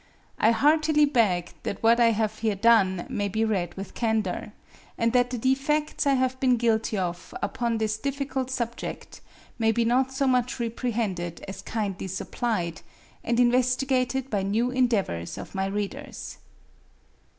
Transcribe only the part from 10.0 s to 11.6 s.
so much reprehended